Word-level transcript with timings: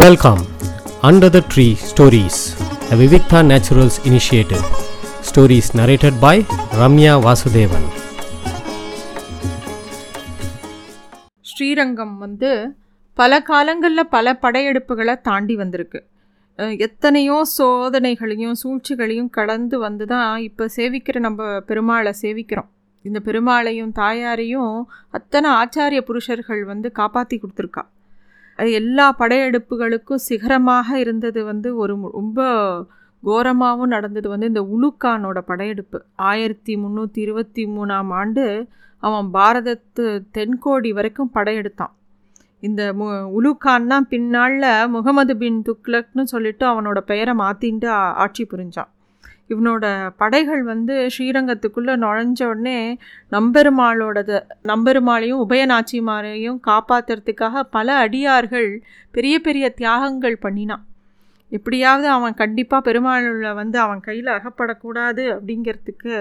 Welcome 0.00 0.40
under 1.08 1.30
the 1.34 1.38
tree 1.52 1.64
stories 1.90 2.40
the 2.88 2.96
Vivikta 3.00 3.38
naturals 3.50 3.96
initiative 4.08 4.64
stories 5.28 5.70
narrated 5.78 6.14
by 6.24 6.42
Ramya 6.80 7.12
Vasudevan 7.26 7.86
Srirangam 11.52 12.14
வந்து 12.24 12.50
பல 13.18 13.40
காலங்களில் 13.50 14.10
பல 14.16 14.36
படையெடுப்புகளை 14.44 15.16
தாண்டி 15.30 15.56
வந்திருக்கு. 15.62 16.02
எத்தனையோ 16.88 17.40
சோதனைகளையும் 17.56 18.60
சூழ்ச்சிகளையும் 18.64 19.32
கடந்து 19.38 19.78
வந்து 19.86 20.06
தான் 20.14 20.30
இப்போ 20.48 20.70
சேவிக்கிற 20.78 21.26
நம்ம 21.28 21.50
பெருமாளை 21.70 22.14
சேவிக்கிறோம். 22.22 22.70
இந்த 23.04 23.20
பெருமாளையும் 23.28 23.92
தாயாரையும் 24.02 24.72
அத்தனை 25.18 25.50
ஆச்சாரிய 25.62 26.02
புருஷர்கள் 26.10 26.64
வந்து 26.72 26.90
காப்பாற்றி 27.02 27.38
கொடுத்துருக்கா. 27.42 27.84
எல்லா 28.58 29.14
படையெடுப்புகளுக்கும் 29.18 30.24
சிகரமாக 30.28 30.98
இருந்தது 30.98 31.44
வந்து 31.44 31.76
ஒரு 31.76 31.96
ரொம்ப 32.12 32.40
கோரமாகவும் 33.22 33.92
நடந்தது 33.94 34.28
வந்து 34.28 34.46
இந்த 34.46 34.62
உலுக்கானோட 34.74 35.38
படையெடுப்பு. 35.38 36.04
ஆயிரத்தி 36.14 36.76
முந்நூற்றி 36.76 37.18
இருபத்தி 37.18 37.66
மூணாம் 37.66 38.10
ஆண்டு 38.10 38.68
அவன் 38.98 39.28
பாரதத்து 39.32 40.04
தென்கோடி 40.38 40.92
வரைக்கும் 40.92 41.30
படையெடுத்தான். 41.34 41.92
இந்த 42.60 42.92
மு 42.92 43.06
உலுக்கான்னா 43.38 44.00
பின்னாளில் 44.00 44.88
முகமது 44.88 45.36
பின் 45.36 45.62
துக்லக்னு 45.68 46.22
சொல்லிட்டு 46.22 46.66
அவனோட 46.66 46.98
பெயரை 47.00 47.34
மாற்றின்ட்டு 47.34 47.88
ஆட்சி 48.24 48.44
புரிஞ்சான். 48.44 48.90
இவனோட 49.50 49.84
படைகள் 50.16 50.62
வந்து 50.62 50.94
ஸ்ரீரங்கத்துக்குள்ளே 51.14 51.94
நுழைஞ்ச 52.04 52.40
உடனே 52.44 52.78
நம்பெருமாளோடது 53.30 54.36
நம்பெருமாளையும் 54.64 55.42
உபயநாச்சிமாரையும் 55.46 56.58
காப்பாற்றுறதுக்காக 56.66 57.62
பல 57.70 57.94
அடியார்கள் 58.06 58.70
பெரிய 59.10 59.38
பெரிய 59.38 59.74
தியாகங்கள் 59.76 60.36
பண்ணினான். 60.36 60.84
எப்படியாவது 61.52 62.08
அவன் 62.08 62.34
கண்டிப்பாக 62.34 62.82
பெருமாளில் 62.82 63.52
வந்து 63.54 63.78
அவன் 63.78 64.00
கையில் 64.00 64.26
அகப்படக்கூடாது 64.26 65.24
அப்படிங்கிறதுக்கு 65.34 66.14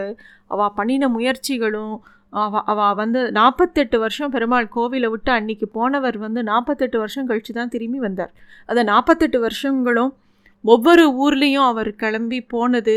அவள் 0.48 0.76
பண்ணின 0.76 1.08
முயற்சிகளும் 1.08 1.96
அவ 2.30 2.62
அவ 2.64 2.94
வந்து 2.94 3.32
நாற்பத்தெட்டு 3.32 4.00
வருஷம் 4.00 4.32
பெருமாள் 4.32 4.68
கோவிலை 4.76 5.10
விட்டு 5.10 5.32
அன்னைக்கு 5.32 5.68
போனவர் 5.68 6.18
வந்து 6.18 6.44
நாற்பத்தெட்டு 6.44 6.98
வருஷம் 6.98 7.26
கழித்து 7.26 7.54
தான் 7.54 7.70
திரும்பி 7.70 8.00
வந்தார். 8.00 8.32
அந்த 8.66 8.84
நாற்பத்தெட்டு 8.84 9.40
வருஷங்களும் 9.40 10.12
ஒவ்வொரு 10.66 11.04
ஊர்லேயும் 11.24 11.68
அவர் 11.72 11.92
கிளம்பி 12.02 12.40
போனது 12.54 12.96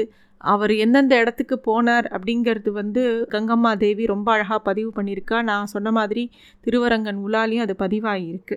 அவர் 0.53 0.73
எந்தெந்த 0.85 1.15
இடத்துக்கு 1.23 1.57
போனார் 1.69 2.07
அப்படிங்கிறது 2.15 2.71
வந்து 2.81 3.03
கங்கம்மா 3.33 3.73
தேவி 3.83 4.05
ரொம்ப 4.13 4.29
அழகாக 4.35 4.61
பதிவு 4.69 4.91
பண்ணியிருக்கா. 4.97 5.39
நான் 5.51 5.73
சொன்ன 5.75 5.89
மாதிரி 5.99 6.25
திருவரங்கன் 6.67 7.21
உலாலையும் 7.27 7.65
அது 7.67 7.77
பதிவாகியிருக்கு 7.85 8.57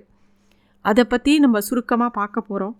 அதை 0.85 1.03
பற்றி 1.05 1.31
நம்ம 1.45 1.57
சுருக்கமாக 1.67 2.11
பார்க்க 2.19 2.49
போகிறோம் 2.49 2.75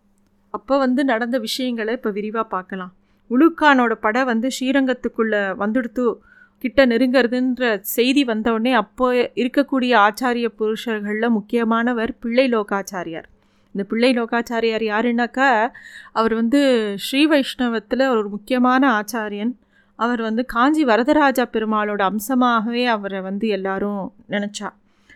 அப்போ 0.53 0.75
வந்து 0.83 1.01
நடந்த 1.11 1.37
விஷயங்களை 1.47 1.91
இப்போ 1.97 2.11
விரிவாக 2.17 2.45
பார்க்கலாம். 2.53 2.93
உலுக்கானோட 3.31 3.93
படை 4.05 4.21
வந்து 4.31 4.47
ஸ்ரீரங்கத்துக்குள்ளே 4.57 5.41
வந்துடுத்து 5.63 6.05
கிட்ட 6.63 6.79
நெருங்கிறதுன்ற 6.91 7.69
செய்தி 7.95 8.23
வந்தவுடனே 8.31 8.71
அப்போ 8.83 9.05
இருக்கக்கூடிய 9.41 9.91
ஆச்சாரிய 10.05 10.47
புருஷர்களில் 10.59 11.35
முக்கியமானவர் 11.37 12.11
பிள்ளை 12.23 12.45
லோகாச்சாரியார். 12.53 13.29
இந்த 13.71 13.83
பிள்ளை 13.83 14.11
லோகாச்சாரியார் 14.13 14.85
யாருன்னாக்கா 14.91 15.49
அவர் 16.11 16.33
வந்து 16.33 16.61
ஸ்ரீ 16.95 17.27
வைஷ்ணவத்தில் 17.27 18.09
ஒரு 18.09 18.29
முக்கியமான 18.29 18.83
ஆச்சாரியன். 18.99 19.53
அவர் 19.95 20.21
வந்து 20.21 20.45
காஞ்சி 20.45 20.85
வரதராஜா 20.85 21.45
பெருமாளோட 21.55 22.01
அம்சமாகவே 22.11 22.85
அவரை 22.85 23.21
வந்து 23.21 23.47
எல்லாரும் 23.47 24.13
நினச்சா. 24.29 24.69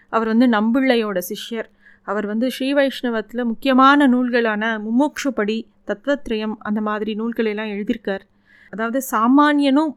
அவர் 0.09 0.27
வந்து 0.27 0.47
நம்பிள்ளையோட 0.47 1.19
சிஷ்யர். 1.29 1.69
அவர் 2.03 2.25
வந்து 2.25 2.51
ஸ்ரீ 2.51 2.73
வைஷ்ணவத்தில் 2.73 3.43
முக்கியமான 3.43 4.07
நூல்களான 4.07 4.63
மும்மோக்ஷுபடி 4.85 5.57
தத்துவத்ரயம் 5.87 6.55
அந்த 6.59 6.81
மாதிரி 6.81 7.13
நூல்களையெல்லாம் 7.15 7.71
எழுதியிருக்கார். 7.75 8.23
அதாவது 8.73 9.01
சாமானியனும் 9.11 9.91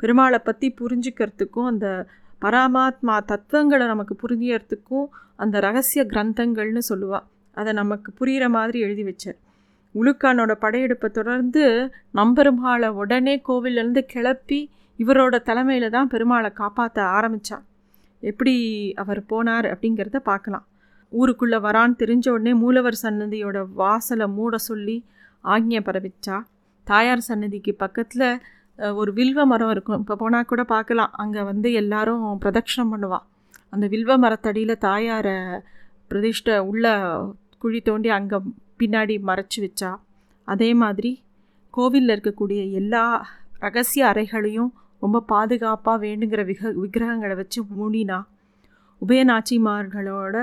பெருமாளை 0.00 0.38
பற்றி 0.38 0.74
புரிஞ்சுக்கிறதுக்கும் 0.80 1.68
அந்த 1.72 2.06
பரமாத்மா 2.42 3.14
தத்துவங்களை 3.24 3.86
நமக்கு 3.86 4.14
புரிஞ்சுக்கிறதுக்கும் 4.22 5.06
அந்த 5.36 5.60
ரகசிய 5.60 6.04
கிரந்தங்கள்னு 6.04 6.82
சொல்லுவாள் 6.88 7.26
அதை 7.56 7.70
நமக்கு 7.80 8.10
புரிகிற 8.18 8.44
மாதிரி 8.56 8.78
எழுதி 8.86 9.04
வச்சார். 9.08 9.38
உலுக்கானோட 9.94 10.52
படையெடுப்பை 10.64 11.08
தொடர்ந்து 11.18 11.64
நம்பெருமாளை 12.18 12.88
உடனே 13.02 13.34
கோவிலேருந்து 13.48 14.02
கிளப்பி 14.12 14.60
இவரோட 14.98 15.34
தலைமையில் 15.48 15.94
தான் 15.96 16.10
பெருமாளை 16.12 16.50
காப்பாற்ற 16.60 16.98
ஆரம்பித்தார் 17.16 17.64
எப்படி 18.22 18.54
அவர் 19.02 19.20
போனார் 19.32 19.66
அப்படிங்கிறத 19.72 20.18
பார்க்கலாம். 20.30 20.64
ஊருக்குள்ளே 21.12 21.58
வரான்னு 21.66 22.00
தெரிஞ்ச 22.02 22.26
உடனே 22.34 22.52
மூலவர் 22.62 22.96
சன்னதியோட 23.02 23.58
வாசலை 23.80 24.26
மூட 24.36 24.54
சொல்லி 24.68 24.96
ஆக்ஞை 25.54 25.80
பரவிச்சா 25.88 26.36
தாயார் 26.86 27.28
சன்னதிக்கு 27.28 27.72
பக்கத்தில் 27.82 28.28
ஒரு 29.00 29.10
வில்வ 29.18 29.40
மரம் 29.50 29.72
இருக்கும். 29.74 30.00
இப்போ 30.02 30.14
போனால் 30.20 30.48
கூட 30.50 30.62
பார்க்கலாம். 30.74 31.12
அங்கே 31.22 31.42
வந்து 31.50 31.68
எல்லாரும் 31.80 32.22
பிரதட்சணம் 32.44 32.92
பண்ணுவான் 32.92 33.26
அந்த 33.74 33.86
வில்வ 33.94 34.12
மரத்தடியில் 34.24 34.82
தாயாரை 34.86 35.34
பிரதிஷ்டை 36.10 36.58
உள்ள 36.58 36.86
குழி 37.58 37.80
தோண்டி 37.80 38.08
அங்கே 38.08 38.36
பின்னாடி 38.78 39.14
மறைச்சி 39.26 39.58
வச்சா. 39.60 39.90
அதே 40.44 40.74
மாதிரி 40.74 41.22
கோவிலில் 41.70 42.12
இருக்கக்கூடிய 42.16 42.70
எல்லா 42.70 43.28
ரகசிய 43.58 44.06
அறைகளையும் 44.06 44.70
ரொம்ப 44.98 45.20
பாதுகாப்பாக 45.20 46.06
வேணுங்கிற 46.06 46.44
விக 46.44 46.70
விக்கிரகங்களை 46.70 47.34
வச்சு 47.34 47.62
மூடினா 47.76 48.18
உபயநாச்சிமார்களோட 49.02 50.36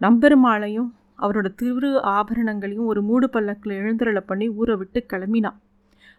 நம்பெருமாளையும் 0.00 0.90
அவரோட 1.18 1.54
திரு 1.54 2.00
ஆபரணங்களையும் 2.02 2.86
ஒரு 2.86 3.02
மூடு 3.02 3.30
பல்லக்கில் 3.30 3.74
எழுந்துரலை 3.74 4.22
பண்ணி 4.26 4.48
ஊரை 4.48 4.76
விட்டு 4.76 5.06
கிளம்பினான் 5.12 5.58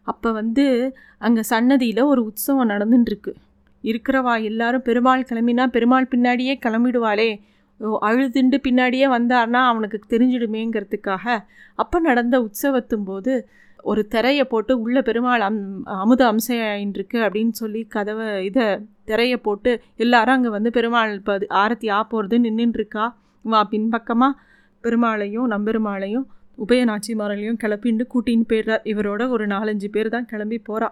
அப்போ 0.03 0.31
வந்து 0.31 0.65
அங்கே 1.17 1.41
சன்னதியில் 1.41 2.03
ஒரு 2.03 2.23
உற்சவம் 2.23 2.69
நடந்துட்டுருக்கு 2.69 3.31
இருக்கிறவா 3.83 4.43
எல்லாரும் 4.43 4.81
பெருமாள் 4.81 5.27
கிளம்பினா 5.29 5.67
பெருமாள் 5.67 6.07
பின்னாடியே 6.11 6.59
கிளம்பிடுவாளே 6.65 7.41
அழுதுண்டு 7.81 8.57
பின்னாடியே 8.67 9.07
வந்தார்னா 9.07 9.61
அவனுக்கு 9.65 9.99
தெரிஞ்சிடுமேங்கிறதுக்காக 10.09 11.43
அப்போ 11.75 11.99
நடந்த 11.99 12.41
உற்சவத்தும் 12.41 13.03
போது 13.03 13.47
ஒரு 13.77 14.07
திரையை 14.07 14.43
போட்டு 14.43 14.79
உள்ள 14.79 15.01
பெருமாள் 15.01 15.41
அம் 15.41 15.83
அமுத 15.85 16.33
அம்சையின்றிருக்கு 16.33 17.17
அப்படின்னு 17.17 17.49
சொல்லி 17.49 17.87
கதவை 17.87 18.45
இதை 18.45 18.79
திரையை 19.03 19.37
போட்டு 19.37 19.81
எல்லாரும் 19.95 20.33
அங்கே 20.33 20.49
வந்து 20.49 20.71
பெருமாள் 20.71 21.13
இப்போ 21.13 21.37
ஆரத்தி 21.49 21.89
ஆ 21.89 22.03
போகிறது 22.03 22.39
நின்றுட்டுருக்கா 22.39 23.13
வா 23.41 23.63
பின்பக்கமாக 23.63 24.39
பெருமாளையும் 24.83 25.47
நம்பெருமாளையும் 25.47 26.25
உபயநாச்சிமார்களையும் 26.57 27.59
கிளப்பிண்டு 27.63 28.03
கூட்டின்னு 28.13 28.45
போயிடுறார். 28.49 28.83
இவரோட 28.83 29.29
ஒரு 29.29 29.47
நாலஞ்சு 29.47 29.87
பேர் 29.91 30.09
தான் 30.09 30.25
கிளம்பி 30.25 30.61
போகிறா 30.69 30.91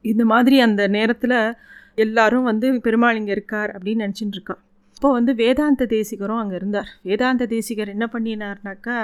இந்த 0.00 0.24
மாதிரி 0.24 0.60
அந்த 0.60 0.88
நேரத்தில் 0.88 1.54
எல்லாரும் 1.94 2.42
வந்து 2.42 2.80
பெருமாள் 2.80 3.16
இங்கே 3.16 3.32
இருக்கார் 3.32 3.70
அப்படின்னு 3.70 4.04
நினச்சிட்டு 4.04 4.34
இருக்கா 4.34 4.58
அப்போ 5.02 5.14
வந்து 5.14 5.32
வேதாந்த 5.40 5.86
தேசிகரும் 5.92 6.40
அங்கே 6.40 6.54
இருந்தார். 6.58 6.90
வேதாந்த 7.08 7.44
தேசிகர் 7.52 7.90
என்ன 7.94 8.06
பண்ணினார்னாக்கா 8.12 8.98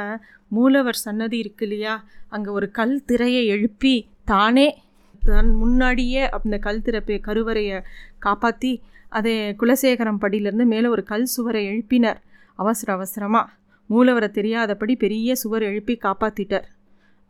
மூலவர் 0.56 0.98
சன்னதி 1.04 1.36
இருக்கு 1.42 1.64
இல்லையா 1.66 1.94
அங்கே 2.34 2.50
ஒரு 2.58 2.66
கல் 2.76 2.94
திரையை 3.08 3.40
எழுப்பி 3.54 3.94
தானே 4.30 4.66
தன் 5.22 5.50
முன்னாடியே 5.62 6.22
அந்த 6.38 6.58
கல் 6.66 6.80
திறப்பை 6.86 7.18
கருவறையை 7.26 7.78
காப்பாற்றி 8.26 8.72
அதை 9.18 9.34
குலசேகரம் 9.62 10.22
படியிலேருந்து 10.24 10.66
மேலே 10.74 10.88
ஒரு 10.94 11.04
கல் 11.12 11.28
சுவரை 11.34 11.62
எழுப்பினார். 11.72 12.20
அவசர 12.58 12.92
அவசரமாக 12.98 13.52
மூலவரை 13.90 14.30
தெரியாதபடி 14.38 14.96
பெரிய 15.04 15.34
சுவர் 15.42 15.68
எழுப்பி 15.70 15.96
காப்பாற்றிட்டார் 16.06 16.68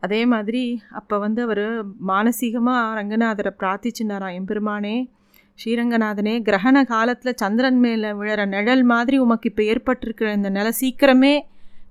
அதே 0.03 0.23
மாதிரி 0.33 0.65
அப்போ 0.99 1.17
வந்து 1.25 1.41
அவர் 1.47 1.65
மானசீகமாக 2.11 2.97
ரங்கநாதரை 2.99 3.53
பிரார்த்திச்சுனாராம் 3.61 4.37
எம்பெருமானே. 4.41 4.97
ஸ்ரீரங்கநாதனே 5.59 6.33
கிரகண 6.47 6.77
காலத்தில் 6.91 7.39
சந்திரன் 7.41 7.79
மேலே 7.83 8.09
விழற 8.19 8.41
நிழல் 8.53 8.83
மாதிரி 8.91 9.15
உமக்கு 9.23 9.47
இப்போ 9.51 9.63
ஏற்பட்டிருக்கிற 9.71 10.27
இந்த 10.37 10.49
நிலை 10.57 10.71
சீக்கிரமே 10.81 11.33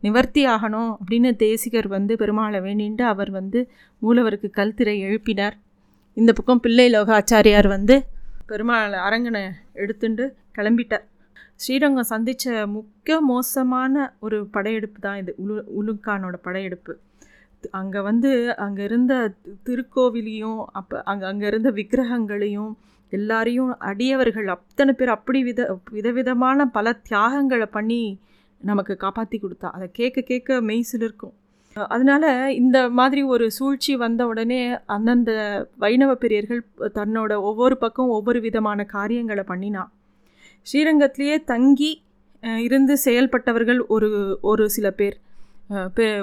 நிவர்த்தி 0.03 0.43
ஆகணும் 0.55 0.91
அப்படின்னு 0.95 1.31
தேசிகர் 1.43 1.89
வந்து 1.97 2.13
பெருமாளை 2.17 2.59
வேண்டிட்டு 2.67 3.05
அவர் 3.13 3.31
வந்து 3.31 3.61
மூலவருக்கு 4.03 4.49
கல்திரை 4.59 4.95
எழுப்பினார். 5.07 5.57
இந்த 6.17 6.31
பக்கம் 6.33 6.63
பிள்ளை 6.65 6.87
லோகாச்சாரியார் 6.95 7.69
வந்து 7.77 7.97
பெருமாளை 8.51 8.99
அரங்கனை 9.07 9.43
எடுத்துட்டு 9.83 10.25
கிளம்பிட்டார். 10.59 11.05
ஸ்ரீரங்கம் 11.57 12.11
சந்தித்த 12.13 12.67
முக்கிய 12.77 13.17
மோசமான 13.31 13.95
ஒரு 14.25 14.39
படையெடுப்பு 14.55 14.99
தான் 15.01 15.19
இது. 15.23 15.33
உலு 15.45 15.55
உலுக்கானோட 15.81 16.37
படையெடுப்பு. 16.47 16.93
அங்கே 17.79 18.01
வந்து 18.01 18.31
அங்கே 18.65 18.83
இருந்த 18.89 19.15
திருக்கோவிலையும் 19.67 20.61
அப்போ 20.73 20.97
அங்கே 21.11 21.27
அங்கே 21.31 21.47
இருந்த 21.47 21.71
விக்கிரகங்களையும் 21.79 22.73
எல்லாரையும் 23.11 23.71
அடியவர்கள் 23.91 24.49
அத்தனை 24.55 24.93
பேர் 24.93 25.17
அப்படி 25.17 25.41
வித 25.43 25.61
விதவிதமான 25.97 26.67
பல 26.77 26.93
தியாகங்களை 27.09 27.69
பண்ணி 27.77 28.03
நமக்கு 28.61 28.95
காப்பாற்றி 28.97 29.37
கொடுத்தா. 29.43 29.69
அதை 29.77 29.87
கேட்க 29.99 30.21
கேட்க 30.31 30.61
மெய்சில் 30.71 31.05
இருக்கும் 31.07 31.35
அதனால 31.95 32.25
இந்த 32.61 32.79
மாதிரி 32.99 33.23
ஒரு 33.35 33.45
சூழ்ச்சி 33.57 33.93
வந்த 33.97 34.23
உடனே 34.27 34.61
அந்தந்த 34.95 35.31
வைணவ 35.83 36.13
பெரியர்கள் 36.23 36.63
தன்னோட 36.99 37.33
ஒவ்வொரு 37.49 37.77
பக்கம் 37.83 38.15
ஒவ்வொரு 38.17 38.39
விதமான 38.47 38.85
காரியங்களை 38.97 39.45
பண்ணினா. 39.51 39.85
ஸ்ரீரங்கத்திலேயே 40.67 41.37
தங்கி 41.53 41.93
இருந்து 42.67 42.95
செயல்பட்டவர்கள் 43.05 43.81
ஒரு 43.95 44.09
ஒரு 44.51 44.65
சில 44.77 44.89
பேர். 45.01 45.17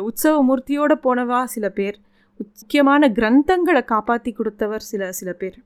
உற்சவ 0.07 0.35
மூர்த்தியோடு 0.49 0.95
போனவா 1.05 1.39
சில 1.55 1.65
பேர். 1.79 1.97
முக்கியமான 2.39 3.09
கிரந்தங்களை 3.17 3.83
காப்பாற்றி 3.93 4.31
கொடுத்தவர் 4.31 4.85
சில 4.91 5.11
சில 5.19 5.31
பேர். 5.41 5.57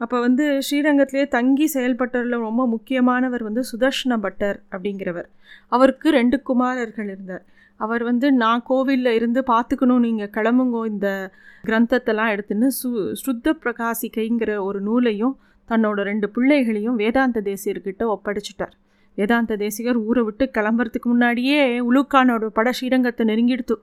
அப்போ 0.00 0.16
வந்து 0.20 0.44
ஸ்ரீரங்கத்திலே 0.66 1.28
தங்கி 1.28 1.66
செயல்பட்டவரில் 1.74 2.44
ரொம்ப 2.46 2.62
முக்கியமானவர் 2.66 3.42
வந்து 3.42 3.62
சுதர்ஷன 3.70 4.18
பட்டர் 4.24 4.58
அப்படிங்கிறவர். 4.72 5.28
அவருக்கு 5.68 6.08
ரெண்டு 6.10 6.36
குமாரர்கள் 6.42 7.08
இருந்தார். 7.14 7.44
அவர் 7.80 8.02
வந்து 8.04 8.26
நான் 8.42 8.62
கோவிலில் 8.62 9.16
இருந்து 9.18 9.40
பார்த்துக்கணும் 9.52 10.04
நீங்கள் 10.06 10.32
கிளம்புங்கோ 10.36 10.82
இந்த 10.86 11.08
கிரந்தத்தெல்லாம் 11.68 12.32
எடுத்துன்னு 12.34 12.68
சு 12.78 12.88
ஸ்ருத்த 13.20 13.54
பிரகாசிக்கைங்கிற 13.64 14.52
ஒரு 14.68 14.80
நூலையும் 14.80 15.34
தன்னோட 15.70 16.00
ரெண்டு 16.10 16.26
பிள்ளைகளையும் 16.34 16.98
வேதாந்த 17.02 17.40
தேசியர்கிட்ட 17.50 18.02
ஒப்படைச்சிட்டார். 18.14 18.74
வேதாந்த 19.18 19.56
தேசிகர் 19.56 19.98
ஊரை 20.08 20.22
விட்டு 20.24 20.44
கிளம்புறதுக்கு 20.56 21.08
முன்னாடியே 21.12 21.60
உலுக்கானோட 21.90 22.46
பட 22.58 22.70
ஸ்ரீரங்கத்தை 22.78 23.24
நெருங்கிடுத்து. 23.30 23.76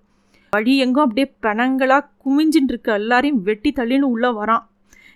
வழி 0.54 0.74
எங்கும் 0.84 1.06
அப்படியே 1.06 1.28
பணங்களாக 1.46 2.10
குமிஞ்சின்னு 2.24 2.72
இருக்கு 2.74 2.92
எல்லாரையும் 3.00 3.42
வெட்டி 3.48 3.70
தள்ளின்னு 3.80 4.12
உள்ளே 4.16 4.30
வரான். 4.40 4.64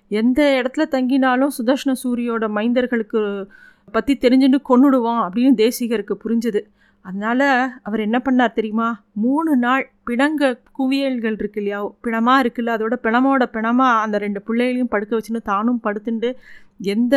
எந்த 0.07 0.61
இடத்துல 0.61 0.85
தங்கினாலும் 0.95 1.55
சுதர்ஷன 1.57 1.95
சூரியோட 2.03 2.45
மைந்தர்களுக்கு 2.57 3.47
பற்றி 3.91 4.13
தெரிஞ்சுட்டு 4.13 4.59
கொன்னுடுவான் 4.69 5.21
அப்படின்னு 5.25 5.55
தேசிகருக்கு 5.63 6.15
புரிஞ்சுது. 6.23 6.61
அதனால் 7.01 7.73
அவர் 7.83 7.99
என்ன 7.99 8.17
பண்ணார் 8.17 8.53
தெரியுமா? 8.53 8.87
மூணு 9.11 9.55
நாள் 9.55 9.91
பிணங்க 10.09 10.59
குவியல்கள் 10.71 11.37
இருக்கு 11.39 11.59
இல்லையா? 11.61 11.79
பிணமாக 12.01 12.41
இருக்குல்ல 12.43 12.75
அதோட 12.77 12.95
பிணமோட 13.03 13.43
பிணமாக 13.55 14.01
அந்த 14.03 14.17
ரெண்டு 14.17 14.41
பிள்ளைகளையும் 14.41 14.87
படுக்க 14.87 15.19
வச்சுன்னு 15.19 15.41
தானும் 15.43 15.83
படுத்துண்டு 15.83 16.31
எந்த 16.77 17.15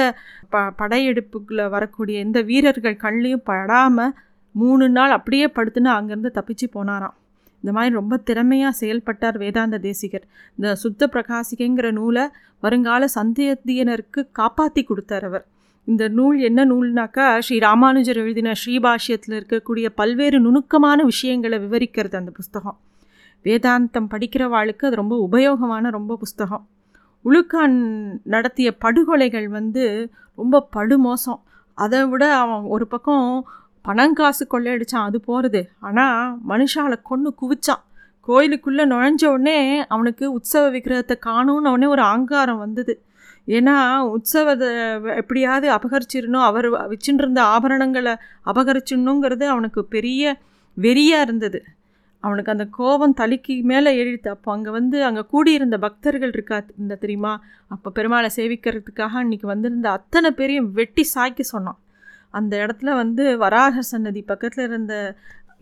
ப 0.50 0.58
படையெடுப்புக்குள்ள 0.78 1.68
வரக்கூடிய 1.68 2.18
எந்த 2.18 2.42
வீரர்கள் 2.42 3.02
கண்லேயும் 3.02 3.44
படாமல் 3.44 4.14
மூணு 4.52 4.88
நாள் 4.88 5.10
அப்படியே 5.10 5.46
படுத்துன்னு 5.46 5.90
அங்கேருந்து 5.96 6.36
தப்பிச்சு 6.38 6.66
போனாராம். 6.74 7.16
இந்த 7.62 7.72
மாதிரி 7.72 7.94
ரொம்ப 7.94 8.16
திறமையாக 8.16 8.72
செயல்பட்டார் 8.72 9.38
வேதாந்த 9.38 9.78
தேசிகர். 9.78 10.26
இந்த 10.56 10.74
சுத்த 10.74 11.08
பிரகாசிகைங்கிற 11.12 11.92
நூலை 11.92 12.24
வருங்கால 12.60 13.04
சந்தேதியனருக்கு 13.14 14.28
காப்பாற்றி 14.32 14.82
கொடுத்தார் 14.82 15.24
அவர். 15.24 15.46
இந்த 15.84 16.08
நூல் 16.08 16.38
என்ன 16.38 16.64
நூல்னாக்கா 16.64 17.38
ஸ்ரீ 17.38 17.58
ராமானுஜர் 17.58 18.16
எழுதின 18.16 18.52
ஸ்ரீபாஷ்யத்தில் 18.52 19.36
இருக்கக்கூடிய 19.40 19.86
பல்வேறு 19.94 20.40
நுணுக்கமான 20.40 21.02
விஷயங்களை 21.02 21.58
விவரிக்கிறது 21.58 22.16
அந்த 22.16 22.30
புஸ்தகம். 22.30 22.78
வேதாந்தம் 23.44 24.10
படிக்கிறவாளுக்கு 24.10 24.84
அது 24.88 25.00
ரொம்ப 25.02 25.28
உபயோகமான 25.30 25.90
ரொம்ப 25.90 26.16
புஸ்தகம். 26.16 26.68
உலுக்கான் 27.24 27.76
நடத்திய 28.24 28.76
படுகொலைகள் 28.84 29.48
வந்து 29.48 30.10
ரொம்ப 30.34 30.68
படுமோசம். 30.76 31.40
அதை 31.74 32.06
விட 32.06 32.24
அவன் 32.36 32.62
ஒரு 32.62 32.86
பக்கம் 32.86 33.26
பணம் 33.84 34.16
காசு 34.18 34.44
கொள்ளையடிச்சான் 34.52 35.06
அது 35.08 35.18
போகிறது 35.28 35.60
ஆனால் 35.88 36.34
மனுஷால 36.50 36.94
கொன்று 37.10 37.30
குவிச்சான். 37.40 37.84
கோயிலுக்குள்ளே 38.28 38.84
நுழைஞ்ச 38.92 39.22
உடனே 39.34 39.58
அவனுக்கு 39.94 40.24
உற்சவ 40.36 40.64
விக்கிரகத்தை 40.74 41.16
காணும்னு 41.28 41.72
உடனே 41.74 41.86
ஒரு 41.86 42.02
ஆங்காரம் 42.14 42.62
வந்தது. 42.64 42.94
ஏன்னா 43.48 43.74
உற்சவத்தை 44.14 44.68
எப்படியாவது 45.20 45.66
அபகரிச்சிடணும். 45.76 46.46
அவர் 46.50 46.68
வச்சுட்டு 46.92 47.42
ஆபரணங்களை 47.54 48.14
அபகரிச்சிடணுங்கிறது 48.52 49.46
அவனுக்கு 49.54 49.82
பெரிய 49.96 50.22
வெறியாக 50.76 51.26
இருந்தது. 51.26 51.60
அவனுக்கு 52.24 52.52
அந்த 52.52 52.64
கோபம் 52.78 53.18
தலைக்கு 53.20 53.54
மேலே 53.70 53.90
எழுத்து 54.00 54.28
அப்போ 54.30 54.48
அங்கே 54.52 54.70
வந்து 54.70 54.96
அங்கே 55.08 55.22
கூடியிருந்த 55.32 55.76
பக்தர்கள் 55.84 56.32
இருக்கா 56.36 56.56
இந்த 56.82 56.94
தெரியுமா? 57.04 57.32
அப்போ 57.74 57.88
பெருமாளை 57.98 58.28
சேவிக்கிறதுக்காக 58.36 59.14
அன்றைக்கி 59.22 59.46
வந்திருந்த 59.52 59.88
அத்தனை 59.90 60.30
பேரையும் 60.30 60.68
வெட்டி 60.78 61.04
சாய்க்க 61.14 61.46
சொன்னான். 61.54 61.78
அந்த 62.34 62.52
இடத்துல 62.64 62.94
வந்து 63.02 63.24
வராக 63.44 63.82
சன்னதி 63.90 64.22
பக்கத்தில் 64.30 64.66
இருந்த 64.68 64.94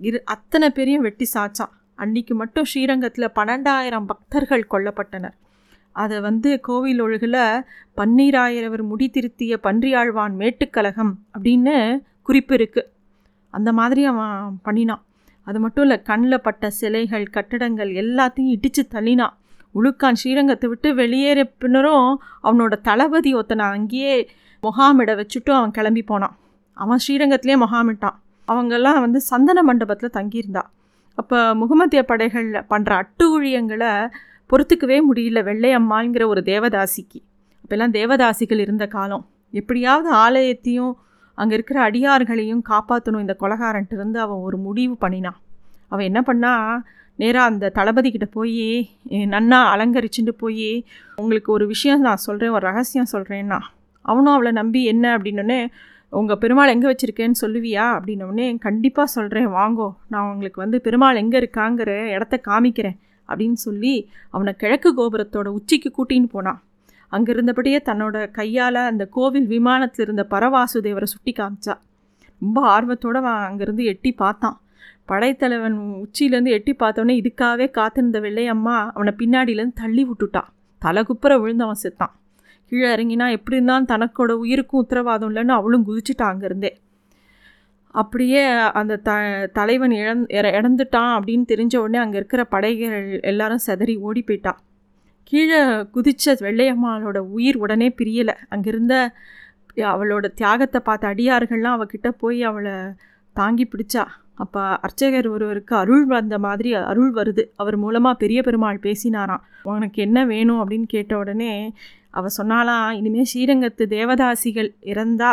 இரு 0.09 0.19
அத்தனை 0.35 0.69
பேரையும் 0.77 1.07
வெட்டி 1.07 1.27
சாச்சான் 1.35 1.73
அன்னைக்கு 1.99 2.35
மட்டும் 2.35 2.69
ஸ்ரீரங்கத்தில் 2.71 3.35
பன்னெண்டாயிரம் 3.39 4.09
பக்தர்கள் 4.11 4.71
கொல்லப்பட்டனர். 4.73 5.37
அதை 5.97 6.17
வந்து 6.27 6.51
கோவில் 6.67 7.01
ஒழுகில் 7.05 7.41
பன்னீராயிரவர் 7.99 8.85
முடி 8.91 9.07
திருத்திய 9.11 9.55
பன்றியாழ்வான் 9.67 10.35
மேட்டுக்கழகம் 10.43 11.13
அப்படின்னு 11.35 11.75
குறிப்பு 12.29 12.55
இருக்குது 12.59 12.89
அந்த 13.55 13.71
மாதிரி 13.79 14.03
அவன் 14.13 14.57
பண்ணினான். 14.67 15.03
அது 15.47 15.59
மட்டும் 15.65 15.85
இல்லை 15.87 15.99
கண்ணில் 16.11 16.45
பட்ட 16.47 16.71
சிலைகள் 16.79 17.27
கட்டடங்கள் 17.37 17.93
எல்லாத்தையும் 18.03 18.55
இடித்து 18.57 18.83
தள்ளினான் 18.95 19.37
உழுக்கான் 19.75 20.19
ஸ்ரீரங்கத்தை 20.21 20.67
விட்டு 20.73 20.89
வெளியேற 21.01 21.41
பின்னரும் 21.63 22.11
அவனோட 22.47 22.75
தளபதி 22.89 23.31
ஒருத்தனை 23.39 23.65
அங்கேயே 23.77 24.15
முகாமிட 24.63 25.11
வச்சுட்டு 25.21 25.51
அவன் 25.57 25.75
கிளம்பி 25.77 26.03
போனான். 26.11 26.37
அவன் 26.79 27.01
ஸ்ரீரங்கத்திலே 27.05 27.55
முகாமிட்டான். 27.65 28.17
அவங்கெல்லாம் 28.49 29.01
வந்து 29.05 29.21
சந்தன 29.31 29.63
மண்டபத்தில் 29.63 30.17
தங்கியிருந்தா. 30.19 30.63
அப்போ 31.19 31.39
முகமதிய 31.55 32.01
படைகள் 32.03 32.49
பண்ணுற 32.73 32.91
அட்டுழியங்களை 33.03 33.93
பொறுத்துக்கவே 34.51 34.99
முடியல 35.09 35.39
வெள்ளையம்மாங்கிற 35.49 36.25
ஒரு 36.27 36.43
தேவதாசிக்கு. 36.51 37.19
அப்போல்லாம் 37.63 37.95
தேவதாசிகள் 37.99 38.63
இருந்த 38.65 38.85
காலம். 38.87 39.25
எப்படியாவது 39.53 40.09
ஆலயத்தையும் 40.25 40.93
அங்கே 41.39 41.55
இருக்கிற 41.55 41.79
அடியார்களையும் 41.91 42.63
காப்பாற்றணும் 42.71 43.25
இந்த 43.25 43.35
கொலகாரன்ட்டு 43.41 43.97
இருந்து 43.97 44.19
அவன் 44.21 44.39
ஒரு 44.39 44.57
முடிவு 44.57 44.95
பண்ணினான் 44.97 45.39
அவன் 45.89 46.07
என்ன 46.11 46.21
பண்ணா 46.23 46.53
நேராக 47.19 47.51
அந்த 47.51 47.67
தளபதிக்கிட்ட 47.75 48.27
போய் 48.31 48.65
நன்னா 49.35 49.59
அலங்கரிச்சுட்டு 49.75 50.33
போய் 50.37 50.69
உங்களுக்கு 51.17 51.51
ஒரு 51.53 51.65
விஷயம் 51.67 52.01
நான் 52.01 52.25
சொல்கிறேன் 52.27 52.51
ஒரு 52.51 52.65
ரகசியம் 52.67 53.13
சொல்கிறேன்னா 53.13 53.59
அவனும் 54.05 54.35
அவளை 54.35 54.53
நம்பி 54.53 54.81
என்ன? 54.85 55.05
அப்படின்னோடனே 55.17 55.61
உங்கள் 56.11 56.39
பெருமாள் 56.39 56.69
எங்கே 56.69 56.89
வச்சுருக்கேன்னு 56.89 57.39
சொல்லுவியா? 57.41 57.87
அப்படின்னோடனே 57.97 58.59
கண்டிப்பாக 58.59 59.09
சொல்கிறேன் 59.09 59.49
வாங்கோ. 59.49 59.89
நான் 60.09 60.31
உங்களுக்கு 60.33 60.61
வந்து 60.61 60.81
பெருமாள் 60.81 61.17
எங்கே 61.17 61.39
இருக்காங்கிற 61.39 61.91
இடத்த 62.09 62.41
காமிக்கிறேன் 62.49 62.99
அப்படின்னு 63.29 63.59
சொல்லி 63.67 64.09
அவனை 64.31 64.53
கிழக்கு 64.57 64.91
கோபுரத்தோட 64.99 65.47
உச்சிக்கு 65.47 65.91
கூட்டின்னு 65.99 66.29
போனான் 66.31 66.63
அங்கே 67.09 67.33
இருந்தபடியே 67.33 67.79
தன்னோட 67.85 68.31
கையால் 68.31 68.75
அந்த 68.75 69.07
கோவில் 69.07 69.47
விமானத்தில் 69.47 70.05
இருந்த 70.05 70.27
பரவாசுதேவரை 70.31 71.03
சுட்டி 71.03 71.33
காமிச்சா. 71.33 71.75
ரொம்ப 72.41 72.59
ஆர்வத்தோடு 72.67 73.19
அவன் 73.19 73.45
அங்கேருந்து 73.49 73.85
எட்டி 73.85 74.13
பார்த்தான். 74.13 74.61
படைத்தலைவன் 75.07 75.77
உச்சியிலேருந்து 76.05 76.55
எட்டி 76.57 76.73
பார்த்தோன்னே 76.73 77.15
இதுக்காகவே 77.23 77.71
காத்திருந்த 77.71 78.21
வெள்ளையம்மா 78.21 78.77
அவனை 78.95 79.15
பின்னாடியிலேருந்து 79.19 79.81
தள்ளி 79.83 80.07
விட்டுட்டான் 80.07 80.51
தலை 80.83 81.03
குப்புற 81.03 81.39
விழுந்து 81.39 81.65
அவன் 81.65 81.83
செத்தான். 81.83 82.15
கீழே 82.71 82.89
இறங்கினா 82.95 83.27
எப்படி 83.31 83.57
இருந்தாலும் 83.57 83.91
தனக்கோட 83.93 84.33
உயிருக்கும் 84.43 84.81
உத்தரவாதம் 84.81 85.31
இல்லைன்னு 85.31 85.55
அவளும் 85.59 85.87
குதிச்சுட்டான் 85.89 86.33
அங்கேருந்தே. 86.33 86.71
அப்படியே 87.95 88.43
அந்த 88.81 88.95
த 88.97 89.11
தலைவன் 89.53 89.91
இழந் 89.91 90.25
இறந்துட்டான் 90.53 91.13
அப்படின்னு 91.17 91.45
தெரிஞ்ச 91.53 91.77
உடனே 91.77 91.99
அங்கே 91.99 92.17
இருக்கிற 92.17 92.43
படைகள் 92.45 93.21
எல்லாரும் 93.23 93.65
செதறி 93.67 93.95
ஓடி 93.99 94.23
போயிட்டான் 94.27 94.61
கீழே 95.25 95.61
குதித்த 95.95 96.35
வெள்ளையம்மாளோட 96.41 97.19
உயிர் 97.37 97.57
உடனே 97.57 97.89
பிரியலை. 97.99 98.35
அங்கிருந்த 98.49 98.95
அவளோட 99.93 100.27
தியாகத்தை 100.35 100.81
பார்த்த 100.81 101.13
அடியார்கள்லாம் 101.13 101.77
அவகிட்ட 101.79 102.09
போய் 102.19 102.41
அவளை 102.43 102.77
தாங்கி 103.37 103.65
பிடிச்சா. 103.73 104.05
அப்போ 104.35 104.63
அர்ச்சகர் 104.87 105.29
ஒருவருக்கு 105.29 105.75
அருள் 105.77 106.05
வந்த 106.07 106.35
மாதிரி 106.39 106.71
அருள் 106.91 107.13
வருது. 107.13 107.43
அவர் 107.57 107.77
மூலமாக 107.77 108.17
பெரிய 108.17 108.43
பெருமாள் 108.43 108.85
பேசினாராம். 108.87 109.45
உனக்கு 109.63 110.03
என்ன 110.03 110.19
வேணும் 110.27 110.61
அப்படின்னு 110.61 110.89
கேட்ட 110.89 111.13
உடனே 111.19 111.53
அவள் 112.11 112.37
சொன்னாலாம் 112.37 112.91
இனிமேல் 112.91 113.29
ஸ்ரீரங்கத்து 113.35 113.85
தேவதாசிகள் 113.89 114.71
இறந்தா 114.83 115.33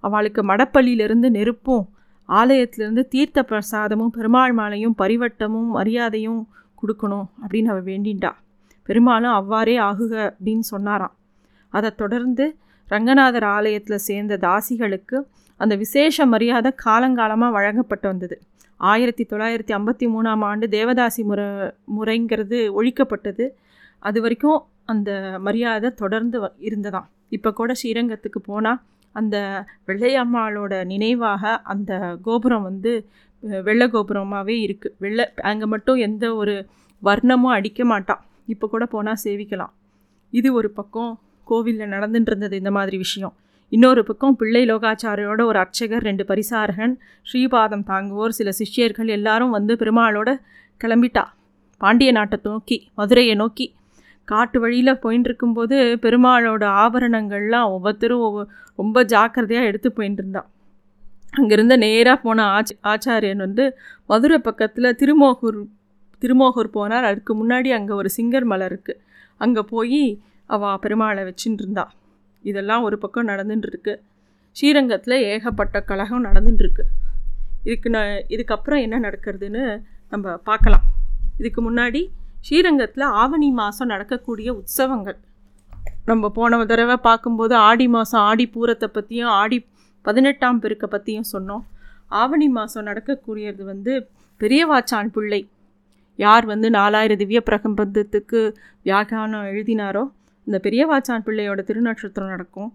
அவளுக்கு 0.00 0.42
மடப்பள்ளியிலிருந்து 0.42 1.28
நெருப்பும் 1.30 1.84
ஆலயத்திலிருந்து 2.28 3.02
தீர்த்த 3.08 3.40
பிரசாதமும் 3.42 4.14
பெருமாள் 4.16 4.52
மாலையும் 4.52 4.94
பரிவட்டமும் 5.02 5.68
மரியாதையும் 5.76 6.48
கொடுக்கணும் 6.82 7.26
அப்படின்னு 7.42 7.64
அவள் 7.64 7.82
வேண்டின்டா 7.82 8.32
பெருமாளும் 8.82 9.30
அவ்வாறே 9.30 9.78
ஆகுக 9.78 10.14
அப்படின்னு 10.28 10.64
சொன்னாராம். 10.72 11.14
அதை 11.68 11.90
தொடர்ந்து 11.94 12.56
ரங்கநாதர் 12.88 13.44
ஆலயத்தில் 13.44 14.04
சேர்ந்த 14.08 14.36
தாசிகளுக்கு 14.36 15.18
அந்த 15.56 15.74
விசேஷ 15.76 16.26
மரியாதை 16.26 16.70
காலங்காலமாக 16.84 17.50
வழங்கப்பட்டு 17.50 18.06
வந்தது. 18.08 18.36
ஆயிரத்தி 18.80 19.26
தொள்ளாயிரத்தி 19.32 19.72
ஐம்பத்தி 19.78 20.06
மூணாம் 20.14 20.42
ஆண்டு 20.44 20.66
தேவதாசி 20.66 21.22
முறை 21.24 21.46
முறைங்கிறது 21.98 22.58
ஒழிக்கப்பட்டது. 22.78 23.44
அது 23.98 24.20
வரைக்கும் 24.20 24.58
அந்த 24.92 25.10
மரியாதை 25.46 25.88
தொடர்ந்து 26.02 26.38
இருந்ததாம். 26.68 27.08
இப்போ 27.36 27.50
கூட 27.60 27.72
ஸ்ரீரங்கத்துக்கு 27.80 28.40
போனால் 28.50 28.80
அந்த 29.14 29.36
வெள்ளையம்மாளோட 29.88 30.74
நினைவாக 30.92 31.52
அந்த 31.72 31.92
கோபுரம் 32.26 32.66
வந்து 32.68 32.92
வெள்ளை 33.66 33.86
கோபுரமாகவே 33.94 34.54
இருக்குது 34.66 34.94
வெள்ளை 35.04 35.24
அங்கே 35.50 35.66
மட்டும் 35.74 35.98
எந்த 36.06 36.24
ஒரு 36.40 36.54
வர்ணமும் 37.02 37.54
அடிக்க 37.56 37.80
மாட்டான் 37.92 38.22
இப்போ 38.52 38.66
கூட 38.72 38.84
போனால் 38.94 39.20
சேவிக்கலாம். 39.24 39.72
இது 40.32 40.48
ஒரு 40.58 40.68
பக்கம் 40.78 41.12
கோவிலில் 41.50 41.92
நடந்துட்டு 41.94 42.30
இருந்தது 42.32 42.54
இந்த 42.60 42.70
மாதிரி 42.76 42.96
விஷயம். 43.04 43.34
இன்னொரு 43.72 44.02
பக்கம் 44.08 44.36
பிள்ளை 44.40 44.62
லோகாச்சாரியோட 44.70 45.40
ஒரு 45.50 45.58
அர்ச்சகர் 45.62 46.04
ரெண்டு 46.08 46.24
பரிசாரகன் 46.30 46.94
ஸ்ரீபாதம் 47.26 47.86
தாங்குவோர் 47.90 48.36
சில 48.38 48.50
சிஷ்யர்கள் 48.60 49.10
எல்லாரும் 49.18 49.54
வந்து 49.56 49.74
பெருமாளோட 49.80 50.30
கிளம்பிட்டா. 50.80 51.24
பாண்டிய 51.80 52.10
நாட்டை 52.18 52.38
நோக்கி 52.50 52.78
மதுரையை 52.98 53.34
நோக்கி 53.42 53.66
காட்டு 54.24 54.58
வழியில் 54.64 55.00
போயின்னு 55.02 55.28
இருக்கும்போது 55.30 55.76
பெருமாளோட 56.04 56.64
ஆபரணங்கள்லாம் 56.84 57.70
ஒவ்வொருத்தரும் 57.74 58.24
ஒவ்வொரு 58.28 58.46
ரொம்ப 58.78 59.04
ஜாக்கிரதையாக 59.12 59.68
எடுத்து 59.70 59.88
போயின்னு 59.96 60.20
இருந்தான் 60.22 60.48
அங்கேருந்து 61.38 61.76
நேராக 61.84 62.18
போன 62.24 62.44
ஆச் 62.56 62.72
ஆச்சாரியன் 62.90 63.44
வந்து 63.46 63.64
மதுரை 64.10 64.38
பக்கத்தில் 64.38 64.96
திருமோகூர் 65.00 65.58
திருமோகூர் 66.22 66.68
போனார். 66.76 67.06
அதுக்கு 67.10 67.32
முன்னாடி 67.40 67.68
அங்கே 67.76 67.94
ஒரு 68.00 68.10
சிங்கர் 68.16 68.46
மலை 68.52 68.66
இருக்குது 68.70 69.00
அங்கே 69.44 69.62
போய் 69.72 70.02
அவள் 70.54 70.80
பெருமாளை 70.84 71.22
வச்சுட்டு 71.28 71.62
இருந்தா. 71.62 71.84
இதெல்லாம் 72.44 72.84
ஒரு 72.88 72.96
பக்கம் 73.02 73.30
நடந்துட்டுருக்கு 73.32 73.94
ஸ்ரீரங்கத்தில் 74.56 75.16
ஏகப்பட்ட 75.32 75.76
கழகம் 75.90 76.24
நடந்துட்டுருக்கு 76.28 76.84
இதுக்கு 77.66 77.90
ந 77.96 78.00
இதுக்கப்புறம் 78.34 78.82
என்ன 78.86 78.96
நடக்கிறதுன்னு 79.06 79.62
நம்ம 80.12 80.34
பார்க்கலாம். 80.48 80.84
இதுக்கு 81.40 81.60
முன்னாடி 81.68 82.02
ஸ்ரீரங்கத்தில் 82.46 83.04
ஆவணி 83.20 83.48
மாதம் 83.58 83.90
நடக்கக்கூடிய 83.92 84.48
உற்சவங்கள். 84.60 85.18
நம்ம 86.08 86.28
போன 86.38 86.58
தடவை 86.70 86.96
பார்க்கும்போது 87.06 87.54
ஆடி 87.68 87.86
மாதம் 87.94 88.22
ஆடி 88.30 88.44
பூரத்தை 88.54 88.88
பற்றியும் 88.96 89.30
ஆடி 89.42 89.58
பதினெட்டாம் 90.04 90.58
பெருக்கை 90.62 90.88
பற்றியும் 90.94 91.28
சொன்னோம். 91.32 91.62
ஆவணி 92.22 92.48
மாதம் 92.56 92.86
நடக்கக்கூடியது 92.90 93.62
வந்து 93.70 93.92
பெரியவாச்சான் 94.40 95.10
பிள்ளை. 95.16 95.40
யார் 96.18 96.44
வந்து 96.52 96.68
நாலாயிரம் 96.78 97.20
திவ்ய 97.22 97.40
பிரகம்பந்தத்துக்கு 97.48 98.40
வியாகானம் 98.88 99.48
எழுதினாரோ 99.52 100.04
இந்த 100.46 100.58
பெரியவாச்சான் 100.66 101.26
பிள்ளையோட 101.26 101.60
திருநட்சத்திரம் 101.70 102.32
நடக்கும். 102.34 102.70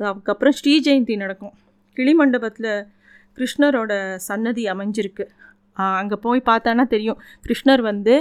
அதுக்கப்புறம் 0.00 0.56
ஸ்ரீ 0.60 0.74
ஜெயந்தி 0.86 1.14
நடக்கும். 1.24 1.54
கிளிமண்டபத்தில் 1.96 2.72
கிருஷ்ணரோட 3.38 3.92
சன்னதி 4.28 4.64
அமைஞ்சிருக்கு. 4.72 5.24
அங்கே 6.00 6.16
போய் 6.26 6.48
பார்த்தானா 6.50 6.84
தெரியும். 6.94 7.20
கிருஷ்ணர் 7.46 7.82
வந்து 7.90 8.14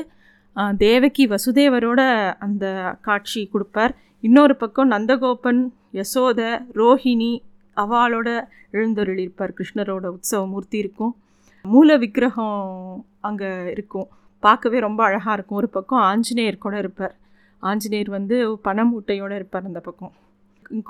தேவகி 0.78 1.24
வசுதேவரோட 1.28 2.02
அந்த 2.46 2.66
காட்சி 3.02 3.42
கொடுப்பார். 3.54 3.94
இன்னொரு 4.20 4.56
பக்கம் 4.56 4.92
நந்தகோபன் 4.92 5.62
யசோத 6.00 6.42
ரோஹிணி 6.82 7.32
அவளோட 7.78 8.30
எழுந்தொருளிருப்பார் 8.72 9.56
கிருஷ்ணரோட 9.58 10.06
உற்சவ 10.16 10.42
மூர்த்தி 10.48 10.78
இருக்கும். 10.78 11.14
மூல 11.66 11.98
விக்கிரகம் 11.98 13.06
அங்கே 13.28 13.50
இருக்கும். 13.72 14.08
பார்க்கவே 14.44 14.80
ரொம்ப 14.80 15.02
அழகாக 15.04 15.36
இருக்கும். 15.38 15.60
ஒரு 15.62 15.70
பக்கம் 15.70 16.04
ஆஞ்சநேயர் 16.12 16.64
கூட 16.66 16.78
இருப்பார். 16.78 17.16
ஆஞ்சநேயர் 17.64 18.10
வந்து 18.10 18.38
பனமூட்டையோடு 18.68 19.36
இருப்பார் 19.40 19.70
அந்த 19.70 19.80
பக்கம். 19.80 20.14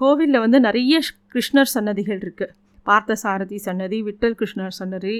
கோவிலில் 0.02 0.44
வந்து 0.46 0.60
நிறைய 0.60 1.00
கிருஷ்ணர் 1.34 1.74
சன்னதிகள் 1.76 2.22
இருக்குது 2.24 2.54
பார்த்த 2.86 3.16
சாரதி 3.16 3.58
சன்னதி 3.58 3.98
விட்டல் 4.04 4.36
கிருஷ்ணர் 4.40 4.76
சன்னதி 4.80 5.16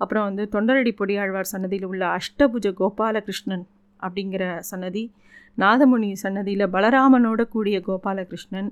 அப்புறம் 0.00 0.26
வந்து 0.28 0.44
தொண்டரடி 0.54 0.92
பொடியாழ்வார் 1.00 1.50
சன்னதியில் 1.52 1.86
உள்ள 1.90 2.02
அஷ்டபுஜ 2.18 2.66
கோபாலகிருஷ்ணன் 2.80 3.64
அப்படிங்கிற 4.04 4.44
சன்னதி. 4.70 5.04
நாதமுனி 5.58 6.10
சன்னதியில் 6.22 6.72
பலராமனோட 6.74 7.40
கூடிய 7.54 7.76
கோபாலகிருஷ்ணன். 7.86 8.70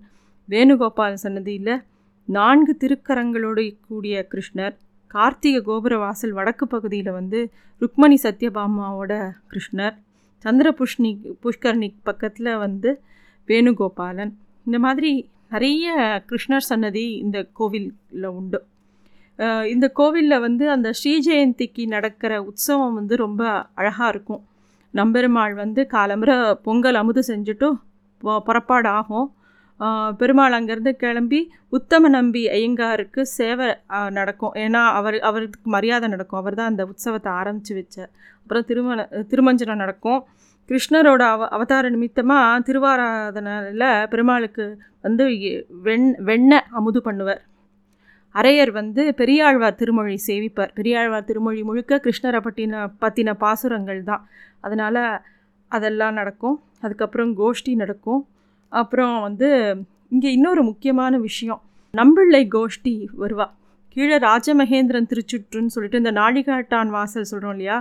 வேணுகோபால 0.49 1.13
சன்னதியில் 1.25 1.75
நான்கு 2.29 2.73
திருக்கரங்களோடு 2.81 3.65
கூடிய 3.89 4.27
கிருஷ்ணர். 4.33 4.75
கார்த்திகை 5.15 5.61
கோபுர 5.69 5.95
வாசல் 5.99 6.37
வடக்கு 6.39 6.65
பகுதியில் 6.67 7.17
வந்து 7.19 7.41
ருக்மணி 7.81 8.17
சத்யபாமாவோட 8.25 9.13
கிருஷ்ணர். 9.51 9.97
சந்திரபுஷ்ணி 10.45 11.11
புஷ்கர்ணி 11.43 11.89
பக்கத்தில் 12.09 12.61
வந்து 12.65 12.91
வேணுகோபாலன். 13.49 14.33
இந்த 14.67 14.79
மாதிரி 14.87 15.13
நிறைய 15.55 15.87
கிருஷ்ணர் 16.31 16.69
சன்னதி 16.71 17.05
இந்த 17.25 17.39
கோவிலில் 17.59 18.29
உண்டு. 18.39 18.61
இந்த 19.75 19.87
கோவிலில் 19.99 20.43
வந்து 20.47 20.65
அந்த 20.75 20.89
ஸ்ரீ 20.99 21.13
ஜெயந்திக்கு 21.27 21.83
நடக்கிற 21.95 22.33
உற்சவம் 22.49 22.97
வந்து 22.99 23.15
ரொம்ப 23.25 23.43
அழகாக 23.81 24.13
இருக்கும். 24.15 24.43
நம்பெருமாள் 24.95 25.55
வந்து 25.63 25.81
காலம்புரை 25.95 26.37
பொங்கல் 26.67 27.01
அமுது 27.01 27.23
செஞ்சுட்டு 27.31 27.69
புறப்பாடு 28.49 28.89
ஆகும் 28.99 29.29
பெருமாள் 30.21 30.57
அங்கேருந்து 30.59 30.93
கிளம்பி 31.03 31.41
உத்தம 31.77 32.09
நம்பி 32.15 32.43
ஐயங்காருக்கு 32.57 33.23
சேவை 33.39 33.67
நடக்கும். 34.19 34.55
ஏன்னா 34.65 34.83
அவர் 34.99 35.17
அவருக்கு 35.29 35.59
மரியாதை 35.75 36.07
நடக்கும். 36.15 36.41
அவர் 36.43 36.57
தான் 36.61 36.71
அந்த 36.73 36.83
உற்சவத்தை 36.91 37.31
ஆரம்பித்து 37.41 37.75
வச்சார். 37.79 38.11
அப்புறம் 38.43 38.67
திருமண 38.71 39.05
திருமஞ்சனம் 39.33 39.83
நடக்கும். 39.85 40.21
கிருஷ்ணரோட 40.71 41.23
அவ 41.35 41.49
அவதார 41.57 41.91
நிமித்தமாக 41.95 42.63
திருவாராதனையில் 42.69 43.89
பெருமாளுக்கு 44.13 44.65
வந்து 45.07 45.25
வெண் 45.89 46.09
வெண்ணெய் 46.31 46.67
அமுது 46.79 47.01
பண்ணுவார். 47.09 47.43
அரையர் 48.39 48.73
வந்து 48.79 49.03
பெரியாழ்வார் 49.21 49.79
திருமொழி 49.81 50.17
சேவிப்பார். 50.29 50.73
பெரியாழ்வார் 50.79 51.29
திருமொழி 51.29 51.61
முழுக்க 51.69 52.01
கிருஷ்ணரை 52.07 52.41
பற்றின 52.47 52.85
பற்றின 53.03 53.35
பாசுரங்கள் 53.43 54.01
தான். 54.11 54.23
அதனால் 54.67 55.03
அதெல்லாம் 55.73 56.17
நடக்கும். 56.21 56.57
அதுக்கப்புறம் 56.85 57.33
கோஷ்டி 57.41 57.73
நடக்கும். 57.83 58.23
அப்புறம் 58.73 59.15
வந்து 59.27 59.49
இங்கே 60.15 60.31
இன்னொரு 60.39 60.63
முக்கியமான 60.71 61.15
விஷயம். 61.29 61.61
நம்பிள்ளை 61.95 62.43
கோஷ்டி 62.57 62.95
வருவா. 63.23 63.47
கீழே 63.97 64.17
ராஜமகேந்திரன் 64.29 65.11
திருச்சுற்றுன்னு 65.11 65.75
சொல்லிட்டு 65.75 66.03
இந்த 66.03 66.13
நாழிகாட்டான் 66.21 66.91
வாசல் 66.97 67.31
சொல்கிறோம் 67.31 67.55
இல்லையா? 67.57 67.77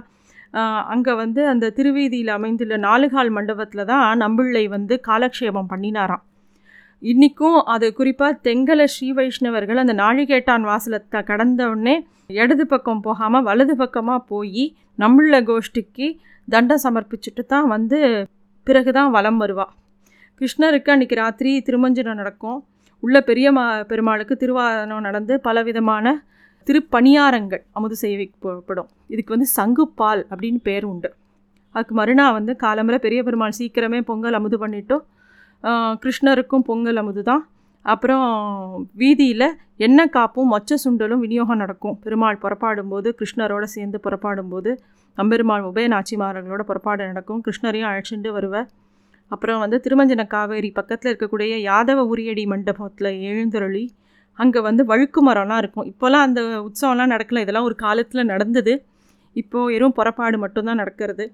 அங்கே 0.94 1.14
வந்து 1.24 1.42
அந்த 1.54 1.72
திருவீதியில் 1.78 2.32
அமைந்துள்ள 2.38 2.76
நாலுகால் 2.88 3.32
மண்டபத்தில் 3.38 3.90
தான் 3.92 4.22
நம்பிள்ளை 4.24 4.64
வந்து 4.76 4.96
காலக்ஷேபம் 5.10 5.72
பண்ணினாராம். 5.74 6.24
இன்றைக்கும் 7.10 7.58
அது 7.74 7.88
குறிப்பாக 7.98 8.38
தெங்கல 8.46 8.84
ஸ்ரீ 8.94 9.08
வைஷ்ணவர்கள் 9.18 9.82
அந்த 9.82 9.94
நாழிகேட்டான் 10.00 10.64
வாசலத்தை 10.70 11.20
கடந்தவுடனே 11.28 11.96
இடது 12.42 12.66
பக்கம் 12.72 13.02
போகாமல் 13.08 13.44
வலது 13.48 13.74
பக்கமாக 13.82 14.22
போய் 14.32 14.64
நம்மள 15.04 15.40
கோஷ்டிக்கு 15.50 16.08
தண்டம் 16.48 16.82
சமர்ப்பிச்சுட்டு 16.86 17.44
தான் 17.54 17.68
வந்து 17.74 18.00
பிறகு 18.68 18.92
தான் 18.98 19.12
வலம் 19.16 19.40
வருவா. 19.44 19.66
கிருஷ்ணருக்கு 20.42 20.94
அன்றைக்கி 20.94 21.16
ராத்திரி 21.22 21.52
திருமஞ்சனம் 21.68 22.20
நடக்கும். 22.22 22.60
உள்ள 23.04 23.18
பெரிய 23.30 23.48
மா 23.58 23.66
பெருமாளுக்கு 23.92 24.36
திருவாரணம் 24.44 25.06
நடந்து 25.08 25.36
பலவிதமான 25.48 26.16
திருப்பணியாரங்கள் 26.68 27.64
அமுது 27.78 27.96
செய்விக்கப்படும் 28.04 28.90
இதுக்கு 29.14 29.34
வந்து 29.36 29.50
சங்குப்பால் 29.58 30.24
அப்படின்னு 30.32 30.62
பேர் 30.70 30.88
உண்டு. 30.92 31.12
அதுக்கு 31.76 31.96
மறுநாள் 32.00 32.38
வந்து 32.40 32.56
காலம்பரை 32.66 33.00
பெரிய 33.06 33.22
பெருமாள் 33.28 33.58
சீக்கிரமே 33.60 34.02
பொங்கல் 34.10 34.38
அமுது 34.40 34.60
பண்ணிட்டோம். 34.64 35.06
கிருஷ்ணருக்கும் 36.04 36.66
பொங்கல் 36.70 37.00
அமுது 37.02 37.22
தான் 37.30 37.44
அப்புறம் 37.86 38.26
வீதியில் 39.02 39.48
எண்ணெய் 39.86 40.14
காப்பும் 40.16 40.52
மொச்ச 40.54 40.76
சுண்டலும் 40.84 41.22
விநியோகம் 41.24 41.62
நடக்கும். 41.64 41.96
பெருமாள் 42.04 42.40
புறப்பாடும்போது 42.44 43.10
கிருஷ்ணரோடு 43.20 43.68
சேர்ந்து 43.76 43.98
புறப்பாடும்போது 44.06 44.72
அம்பெருமாள் 45.18 45.66
உபய 45.70 45.88
நாச்சிமார்களோட 45.94 46.64
புறப்பாடு 46.70 47.10
நடக்கும். 47.12 47.42
கிருஷ்ணரையும் 47.46 47.90
அழைச்சிட்டு 47.92 48.32
வருவேன் 48.38 48.68
அப்புறம் 49.32 49.62
வந்து 49.64 49.78
திருமஞ்சன 49.86 50.24
காவேரி 50.34 50.70
பக்கத்தில் 50.80 51.12
இருக்கக்கூடிய 51.12 51.54
யாதவ 51.70 52.00
உரியடி 52.14 52.44
மண்டபத்தில் 52.54 53.12
எழுந்தருளி 53.30 53.86
அங்கே 54.40 54.60
வந்து 54.68 54.84
வழுக்கு 54.92 55.20
மரம்லாம் 55.28 55.62
இருக்கும். 55.64 55.88
இப்போல்லாம் 55.92 56.26
அந்த 56.28 56.42
உற்சவம்லாம் 56.68 57.12
நடக்கல. 57.14 57.42
இதெல்லாம் 57.46 57.68
ஒரு 57.70 57.76
காலத்தில் 57.86 58.30
நடந்தது. 58.34 58.74
இப்போது 59.36 59.72
வெறும் 59.74 59.96
புறப்பாடு 60.00 60.38
மட்டும்தான் 60.44 60.82
நடக்கிறது. 60.82 61.26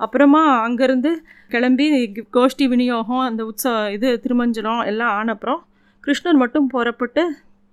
அப்புறமா 0.00 0.42
அங்கேருந்து 0.66 1.10
கிளம்பி 1.48 1.86
கோஷ்டி 2.32 2.64
விநியோகம் 2.68 3.24
அந்த 3.28 3.42
உற்சவ 3.44 3.74
இது 3.90 4.08
திருமஞ்சனம் 4.24 4.82
எல்லாம் 4.84 5.12
ஆனப்புறம் 5.18 5.60
கிருஷ்ணர் 6.04 6.40
மட்டும் 6.42 6.66
புறப்பட்டு 6.66 7.22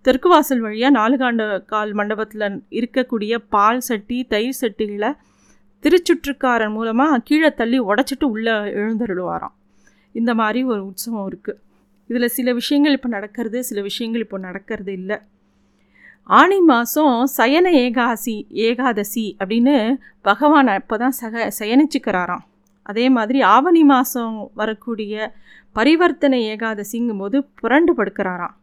தெற்கு 0.06 0.28
வாசல் 0.30 0.62
வழியாக 0.62 0.96
நாலுகாண்டு 1.00 1.46
கால் 1.66 1.94
மண்டபத்தில் 1.94 2.46
இருக்கக்கூடிய 2.70 3.36
பால் 3.50 3.80
சட்டி 3.80 4.18
தயிர் 4.28 4.60
சட்டிகளை 4.62 5.10
திருச்சுற்றுக்காரன் 5.84 6.72
மூலமாக 6.72 7.20
கீழே 7.20 7.50
தள்ளி 7.54 7.80
உடச்சிட்டு 7.80 8.26
உள்ளே 8.26 8.54
எழுந்தருளுவாராம். 8.80 9.56
இந்த 10.16 10.32
மாதிரி 10.34 10.64
ஒரு 10.64 10.82
உற்சவம் 10.86 11.28
இருக்குது 11.32 11.60
இதில் 12.10 12.34
சில 12.38 12.54
விஷயங்கள் 12.54 12.96
இப்போ 12.98 13.10
நடக்கிறது 13.10 13.60
சில 13.64 13.82
விஷயங்கள் 13.82 14.24
இப்போ 14.26 14.38
நடக்கிறது 14.38 14.92
இல்லை. 14.94 15.18
ஆணி 16.30 16.58
மாதம் 16.70 17.16
சயன 17.36 17.68
ஏகாசி 17.84 18.34
ஏகாதசி 18.66 19.24
அப்படின்னு 19.40 19.76
பகவான் 20.28 20.68
இப்போ 20.80 20.96
தான் 21.04 21.16
சக 21.20 21.46
சயனிச்சுக்கிறாராம். 21.60 22.44
அதே 22.90 23.06
மாதிரி 23.16 23.40
ஆவணி 23.54 23.82
மாதம் 23.92 24.36
வரக்கூடிய 24.62 25.14
பரிவர்த்தனை 25.78 26.40
ஏகாதசிங்கும் 26.54 27.22
போது 27.22 27.38
புரண்டு 27.62 27.94
படுக்கிறாராம். 28.00 28.54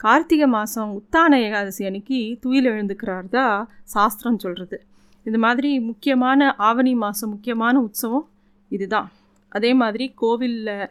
கார்த்திகை 0.00 0.48
மாதம் 0.56 0.90
உத்தான 0.98 1.38
ஏகாதசி 1.46 1.82
அன்னைக்கு 1.88 2.18
துயில் 2.44 2.68
எழுந்துக்கிறார் 2.72 3.28
தான் 3.36 3.54
சாஸ்திரம் 3.94 4.40
சொல்கிறது 4.44 4.78
இது 5.26 5.40
மாதிரி 5.44 5.70
முக்கியமான 5.90 6.48
ஆவணி 6.68 6.94
மாதம் 7.04 7.32
முக்கியமான 7.34 7.74
உற்சவம் 7.86 8.26
இதுதான். 8.70 9.08
அதே 9.52 9.70
மாதிரி 9.82 10.06
கோவிலில் 10.22 10.88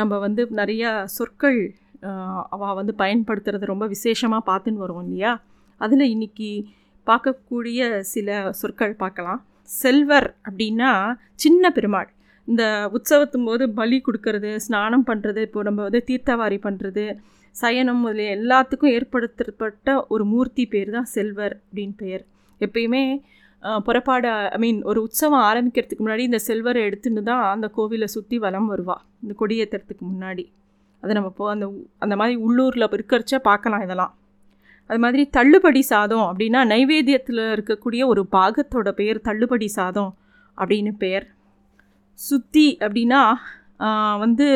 நம்ம 0.00 0.18
வந்து 0.24 0.44
நிறையா 0.62 0.90
சொற்கள் 1.16 1.60
அவள் 2.54 2.76
வந்து 2.80 2.94
பயன்படுத்துறது 3.04 3.72
ரொம்ப 3.72 3.86
விசேஷமாக 3.94 4.42
பார்த்துன்னு 4.50 4.84
வருவோம் 4.84 5.06
இல்லையா? 5.08 5.34
அதில் 5.80 6.04
இன்றைக்கி 6.12 6.50
பார்க்கக்கூடிய 7.06 7.80
சில 8.12 8.28
சொற்கள் 8.60 9.00
பார்க்கலாம். 9.02 9.40
செல்வர் 9.80 10.28
அப்படின்னா 10.46 10.90
சின்ன 11.44 11.70
பெருமாள். 11.76 12.08
இந்த 12.48 12.64
உற்சவத்தும் 12.96 13.46
போது 13.48 13.64
பலி 13.78 13.96
கொடுக்கறது 14.06 14.50
ஸ்நானம் 14.66 15.06
பண்ணுறது 15.10 15.40
இப்போ 15.46 15.62
நம்ம 15.68 15.80
வந்து 15.88 16.00
தீர்த்தவாரி 16.10 16.58
பண்ணுறது 16.66 17.04
சயனம் 17.54 18.00
முதலிய 18.04 18.34
எல்லாத்துக்கும் 18.38 18.94
ஏற்படுத்தப்பட்ட 18.96 19.94
ஒரு 20.14 20.24
மூர்த்தி 20.32 20.64
பேர் 20.72 20.90
தான் 20.96 21.08
செல்வர் 21.14 21.54
அப்படின்னு 21.64 21.96
பெயர். 22.02 22.24
எப்பயுமே 22.60 23.02
புறப்பாடு 23.86 24.28
ஐ 24.56 24.58
மீன் 24.64 24.78
ஒரு 24.90 24.98
உற்சவம் 25.06 25.44
ஆரம்பிக்கிறதுக்கு 25.48 26.04
முன்னாடி 26.04 26.24
இந்த 26.30 26.40
செல்வரை 26.48 26.80
எடுத்துன்னு 26.88 27.22
தான் 27.30 27.44
அந்த 27.54 27.66
கோவிலை 27.76 28.08
சுற்றி 28.16 28.36
வலம் 28.44 28.68
வருவாள் 28.72 29.02
இந்த 29.22 29.34
கொடியேற்றுறதுக்கு 29.40 30.04
முன்னாடி. 30.12 30.44
அதை 31.02 31.12
நம்ம 31.18 31.30
போ 31.38 31.46
அந்த 31.54 31.66
அந்த 32.04 32.14
மாதிரி 32.20 32.36
உள்ளூரில் 32.46 32.92
இருக்கிறச்ச 32.96 33.36
பார்க்கலாம் 33.48 33.84
இதெல்லாம். 33.86 34.12
அது 34.90 35.00
மாதிரி 35.04 35.22
தள்ளுபடி 35.36 35.82
சாதம் 35.92 36.26
அப்படின்னா 36.28 36.60
நைவேத்தியத்தில் 36.72 37.42
இருக்கக்கூடிய 37.56 38.02
ஒரு 38.12 38.22
பாகத்தோட 38.32 38.88
பெயர் 39.00 39.26
தள்ளுபடி 39.28 39.68
சாதம் 39.78 40.12
அப்படின்னு 40.58 40.92
பெயர். 41.04 41.26
சுத்தி 42.18 42.68
அப்படின்னா 42.80 43.22
வந்து 44.22 44.46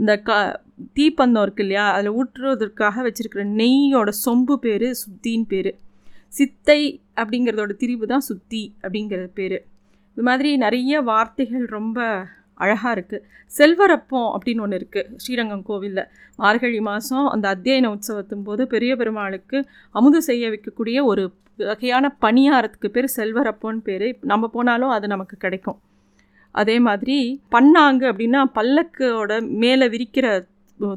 இந்த 0.00 0.12
க 0.26 0.30
தீப்பந்தம் 0.98 1.44
இருக்கு 1.46 1.62
இல்லையா? 1.64 1.86
அதில் 1.94 2.16
ஊற்றுவதற்காக 2.20 3.02
வச்சுருக்கிற 3.06 3.42
நெய்யோட 3.60 4.10
சொம்பு 4.24 4.54
பேர் 4.64 4.86
சுத்தின்னு 5.02 5.46
பேர். 5.52 5.72
சித்தை 6.38 6.80
அப்படிங்கிறதோட 7.20 7.72
திரிவு 7.82 8.06
தான் 8.12 8.26
சுத்தி 8.28 8.62
அப்படிங்கிற 8.82 9.24
பேர். 9.38 9.58
இது 10.16 10.22
மாதிரி 10.28 10.50
நிறைய 10.56 11.00
வார்த்தைகள் 11.10 11.66
ரொம்ப 11.78 11.98
அழகாக 12.62 12.94
இருக்குது 12.96 13.24
செல்வரப்பம் 13.58 14.28
அப்படின்னு 14.34 14.64
ஒன்று 14.64 14.78
இருக்குது 14.80 15.20
ஸ்ரீரங்கம் 15.22 15.64
கோவிலில். 15.68 16.08
மார்கழி 16.38 16.80
மாதம் 16.88 17.28
அந்த 17.34 17.46
அத்தியன 17.54 17.90
உற்சவத்தின் 17.94 18.44
போது 18.48 18.62
பெரிய 18.74 18.92
பெருமாளுக்கு 19.00 19.58
அமுது 19.98 20.20
செய்ய 20.28 20.50
வைக்கக்கூடிய 20.52 20.98
ஒரு 21.12 21.24
வகையான 21.70 22.06
பணியாரத்துக்கு 22.24 22.88
பேர் 22.96 23.08
செல்வரப்போன்னு 23.16 23.82
பேர். 23.88 24.06
நம்ம 24.32 24.48
போனாலும் 24.56 24.92
அது 24.96 25.06
நமக்கு 25.14 25.36
கிடைக்கும். 25.44 25.78
அதே 26.54 26.76
மாதிரி 26.86 27.16
பன்னாங்கு 27.54 28.04
அப்படின்னா 28.10 28.40
பல்லக்கோட 28.58 29.32
மேலே 29.62 29.86
விரிக்கிற 29.94 30.26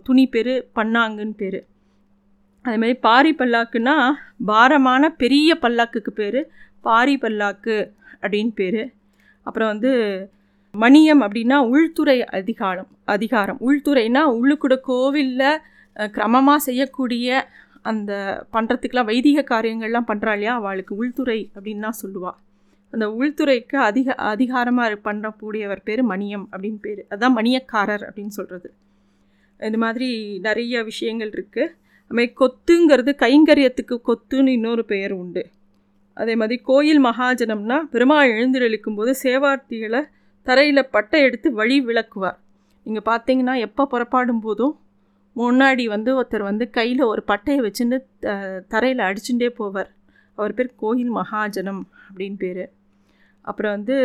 துணி 0.07 0.25
பேர் 0.33 0.53
பண்ணாங்குன்னு 0.77 1.35
பேர். 1.41 1.59
அதேமாதிரி 2.65 2.97
பாரி 3.07 3.31
பல்லாக்குன்னா 3.39 3.95
பாரமான 4.51 5.09
பெரிய 5.23 5.49
பல்லாக்குக்கு 5.63 6.11
பேர் 6.21 6.39
பாரி 6.87 7.15
பல்லாக்கு 7.23 7.75
அப்படின்னு 8.21 8.53
பேர். 8.61 8.81
அப்புறம் 9.47 9.71
வந்து 9.73 9.91
மணியம் 10.83 11.21
அப்படின்னா 11.25 11.57
உள்துறை 11.73 12.15
அதிகாரம் 12.37 12.89
அதிகாரம். 13.15 13.59
உள்துறைனா 13.67 14.21
உள்ளுக்கூட 14.37 14.75
கோவிலில் 14.89 15.61
கிரமமாக 16.15 16.65
செய்யக்கூடிய 16.67 17.27
அந்த 17.89 18.11
பண்ணுறதுக்கெலாம் 18.53 19.09
வைதிக 19.11 19.43
காரியங்கள்லாம் 19.51 20.09
பண்ணுறா 20.09 20.31
இல்லையா? 20.37 20.53
அவளுக்கு 20.61 20.93
உள்துறை 21.01 21.39
அப்படின்னு 21.55 21.85
தான் 21.87 21.99
சொல்லுவாள் 22.01 22.37
அந்த 22.93 23.05
உள்துறைக்கு 23.19 23.77
அதிக 23.89 24.15
அதிகாரமாக 24.31 24.97
பண்ணக்கூடியவர் 25.07 25.85
பேர் 25.87 26.01
மணியம் 26.11 26.45
அப்படின்னு 26.53 26.79
பேர். 26.85 27.01
அதுதான் 27.11 27.37
மணியக்காரர் 27.39 28.05
அப்படின்னு 28.07 28.33
சொல்கிறது 28.39 28.69
இது 29.59 29.77
மாதிரி 29.85 30.09
நிறைய 30.47 30.83
விஷயங்கள் 30.91 31.31
இருக்குது 31.35 31.71
அதுமாதிரி 32.11 32.33
கொத்துங்கிறது 32.41 33.11
கைங்கரியத்துக்கு 33.23 33.95
கொத்துன்னு 34.09 34.55
இன்னொரு 34.57 34.83
பெயர் 34.91 35.13
உண்டு. 35.21 35.43
அதே 36.17 36.33
மாதிரி 36.41 36.57
கோயில் 36.69 37.01
மகாஜனம்னா 37.07 37.77
பெருமாள் 37.93 38.33
எழுந்திரளிக்கும் 38.35 38.97
போது 38.99 39.11
சேவார்த்திகளை 39.23 40.01
தரையில் 40.47 40.89
பட்டை 40.95 41.19
எடுத்து 41.27 41.47
வழி 41.59 41.77
விளக்குவார். 41.89 42.37
நீங்கள் 42.85 43.07
பார்த்தீங்கன்னா 43.11 43.55
எப்போ 43.67 43.83
புறப்பாடும் 43.93 44.43
போதும் 44.45 44.73
முன்னாடி 45.35 45.83
வந்து 45.93 46.09
ஒருத்தர் 46.19 46.49
வந்து 46.49 46.65
கையில் 46.77 47.03
ஒரு 47.11 47.21
பட்டையை 47.31 47.61
வச்சுன்னு 47.65 47.97
தரையில் 48.73 49.01
அடிச்சுட்டே 49.07 49.49
போவார். 49.59 49.89
அவர் 50.37 50.55
பேர் 50.57 50.71
கோயில் 50.83 51.11
மகாஜனம் 51.19 51.83
அப்படின்னு 52.07 52.37
பேர். 52.43 52.65
அப்புறம் 53.49 53.75
வந்து 53.77 53.97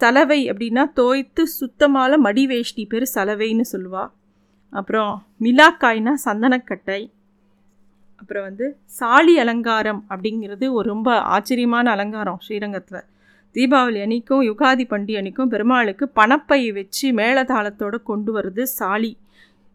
சலவை 0.00 0.40
அப்படின்னா 0.50 0.82
தோய்த்து 1.00 1.42
சுத்தமான 1.58 2.18
மடி 2.26 2.44
வேஷ்டி 2.50 2.84
பேர் 2.92 3.06
சலவைன்னு 3.14 3.64
சொல்லுவாள் 3.72 4.10
அப்புறம் 4.72 5.12
மிலாக்காய்னா 5.44 6.12
சந்தனக்கட்டை. 6.26 7.00
அப்புறம் 8.20 8.46
வந்து 8.48 8.66
சாலி 8.98 9.34
அலங்காரம் 9.42 10.00
அப்படிங்கிறது 10.12 10.66
ஒரு 10.78 10.86
ரொம்ப 10.94 11.10
ஆச்சரியமான 11.34 11.90
அலங்காரம் 11.96 12.40
ஸ்ரீரங்கத்தில். 12.46 13.02
தீபாவளி 13.58 14.00
அன்னைக்கும் 14.04 14.42
யுகாதி 14.48 14.84
பண்டிகை 14.90 15.18
அன்னைக்கும் 15.20 15.52
பெருமாளுக்கு 15.52 16.04
பணப்பை 16.18 16.60
வச்சு 16.76 17.06
மேளதாளத்தோடு 17.20 17.98
கொண்டு 18.10 18.30
வர்றது 18.36 18.64
சாலி. 18.78 19.10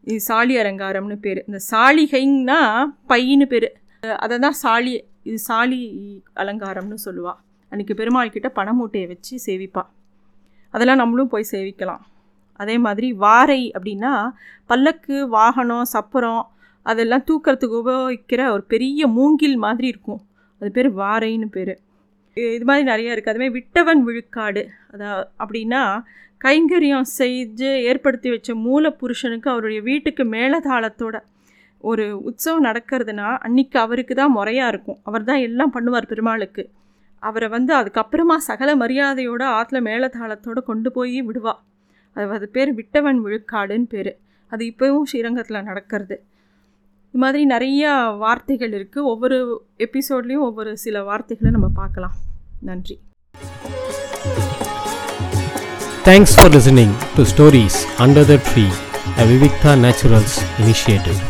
இது 0.03 0.19
சாலி 0.27 0.53
அலங்காரம்னு 0.61 1.17
பேர். 1.25 1.39
இந்த 1.47 1.59
சாலிகைன்னா 1.71 2.59
பையன்னு 3.11 3.45
பேர். 3.53 3.67
அதை 4.23 4.35
தான் 4.45 4.57
சாலி 4.63 4.93
இது 5.29 5.37
சாலி 5.49 5.81
அலங்காரம்னு 6.41 6.97
சொல்லுவாள் 7.07 7.39
அன்றைக்கி 7.71 7.93
பெருமாள் 7.99 8.33
கிட்ட 8.33 8.47
பணமூட்டையை 8.55 9.07
வச்சு 9.11 9.35
சேவிப்பாள் 9.45 9.89
அதெல்லாம் 10.73 11.01
நம்மளும் 11.03 11.31
போய் 11.33 11.51
சேவிக்கலாம். 11.51 12.03
அதே 12.59 12.75
மாதிரி 12.85 13.07
வாரை 13.25 13.61
அப்படின்னா 13.77 14.13
பல்லக்கு 14.65 15.15
வாகனம் 15.37 15.87
சப்பரம் 15.93 16.43
அதெல்லாம் 16.85 17.25
தூக்கிறதுக்கு 17.29 17.75
உபயோகிக்கிற 17.83 18.41
ஒரு 18.55 18.63
பெரிய 18.73 19.07
மூங்கில் 19.07 19.57
மாதிரி 19.65 19.87
இருக்கும். 19.93 20.21
அது 20.61 20.71
பேர் 20.71 20.89
வாரைன்னு 21.01 21.49
பேர். 21.57 21.73
இது 22.37 22.65
மாதிரி 22.65 22.85
நிறைய 22.91 23.13
இருக்குது 23.13 23.33
அதுமாதிரி 23.33 23.51
விட்டவன் 23.51 24.01
விழுக்காடு. 24.03 24.61
அதா 24.93 25.09
அப்படின்னா 25.39 26.03
கைங்கரியம் 26.45 27.07
செஞ்சு 27.19 27.69
ஏற்படுத்தி 27.89 28.29
வச்ச 28.29 28.55
மூல 28.55 28.89
புருஷனுக்கு 28.89 29.49
அவருடைய 29.49 29.81
வீட்டுக்கு 29.81 30.23
மேலதாளத்தோட 30.23 31.17
ஒரு 31.83 32.05
உற்சவம் 32.19 32.65
நடக்கிறதுனா 32.65 33.37
அன்னைக்கு 33.37 33.79
அவருக்கு 33.79 34.15
தான் 34.15 34.31
முறையாக 34.31 34.71
இருக்கும். 34.73 34.99
அவர் 35.03 35.23
தான் 35.23 35.37
எல்லாம் 35.37 35.73
பண்ணுவார் 35.75 36.09
பெருமாளுக்கு. 36.11 36.63
அவரை 37.19 37.47
வந்து 37.47 37.73
அதுக்கப்புறமா 37.75 38.35
சகல 38.35 38.75
மரியாதையோட 38.75 39.43
ஆற்றுல 39.57 39.81
மேலதாளத்தோடு 39.89 40.63
கொண்டு 40.63 40.91
போய் 40.91 41.21
விடுவா. 41.21 41.53
அது 42.15 42.25
அது 42.37 42.49
பேர் 42.49 42.73
விட்டவன் 42.73 43.19
விழுக்காடுன்னு 43.25 43.87
பேர். 43.89 44.17
அது 44.51 44.63
இப்போவும் 44.65 45.07
ஸ்ரீரங்கத்தில் 45.11 45.67
நடக்கிறது. 45.69 46.15
இது 47.13 47.21
மாதிரி 47.21 47.41
நிறையா 47.45 47.89
வார்த்தைகள் 48.17 48.71
இருக்குது 48.71 49.09
ஒவ்வொரு 49.09 49.35
எபிசோட்லேயும் 49.79 50.45
ஒவ்வொரு 50.45 50.71
சில 50.77 51.03
வார்த்தைகளை 51.03 51.49
நம்ம 51.51 51.67
பார்க்கலாம் 51.75 52.15
நன்றி 52.61 52.95
thanks 56.05 56.33
for 56.35 56.51
listening 56.51 56.95
to 57.15 57.25
stories 57.25 57.79
under 57.99 58.27
the 58.27 58.37
tree 58.49 58.65
a 59.17 59.25
Vivikta 59.25 59.73
naturals 59.83 60.37
initiative 60.61 61.21